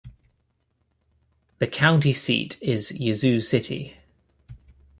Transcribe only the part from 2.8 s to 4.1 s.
Yazoo City.